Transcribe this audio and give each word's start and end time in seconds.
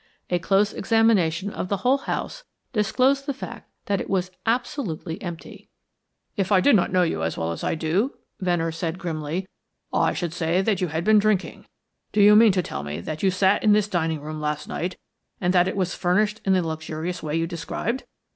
A 0.31 0.39
close 0.39 0.73
examination 0.73 1.51
of 1.51 1.69
the 1.69 1.77
whole 1.85 1.99
house 1.99 2.43
disclosed 2.73 3.27
the 3.27 3.35
fact 3.35 3.69
that 3.85 4.01
it 4.01 4.09
was 4.09 4.31
absolutely 4.47 5.21
empty. 5.21 5.69
"If 6.35 6.51
I 6.51 6.59
did 6.59 6.75
not 6.75 6.91
know 6.91 7.03
you 7.03 7.21
as 7.21 7.37
well 7.37 7.51
as 7.51 7.63
I 7.63 7.75
do," 7.75 8.15
Venner 8.39 8.71
said 8.71 8.97
grimly, 8.97 9.47
"I 9.93 10.13
should 10.15 10.33
say 10.33 10.63
that 10.63 10.81
you 10.81 10.87
had 10.87 11.03
been 11.03 11.19
drinking. 11.19 11.67
Do 12.13 12.19
you 12.19 12.35
mean 12.35 12.51
to 12.53 12.63
tell 12.63 12.81
me 12.81 12.99
that 12.99 13.21
you 13.21 13.29
sat 13.29 13.63
in 13.63 13.73
this 13.73 13.87
dining 13.87 14.21
room 14.21 14.41
last 14.41 14.67
night, 14.67 14.97
and 15.39 15.53
that 15.53 15.67
it 15.67 15.77
was 15.77 15.93
furnished 15.93 16.41
in 16.45 16.53
the 16.53 16.65
luxurious 16.65 17.21
way 17.21 17.35
you 17.35 17.45
described? 17.45 18.03